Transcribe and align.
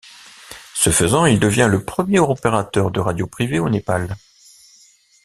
Ce 0.73 0.89
faisant, 0.89 1.27
il 1.27 1.39
devient 1.39 1.67
le 1.69 1.85
premier 1.85 2.17
opérateur 2.17 2.89
de 2.89 2.99
radio 2.99 3.27
privée 3.27 3.59
au 3.59 3.69
Népal. 3.69 4.15